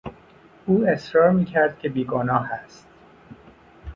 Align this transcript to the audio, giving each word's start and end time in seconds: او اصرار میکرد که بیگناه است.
او 0.65 0.85
اصرار 0.87 1.31
میکرد 1.31 1.79
که 1.79 1.89
بیگناه 1.89 2.51
است. 2.51 2.87